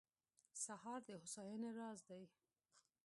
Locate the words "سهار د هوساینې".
0.63-1.69